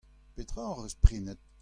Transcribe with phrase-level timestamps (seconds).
[0.35, 1.41] Petra hoc'h eus prenet?